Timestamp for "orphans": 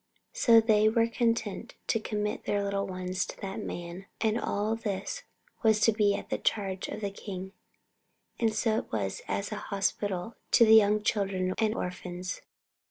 11.75-12.41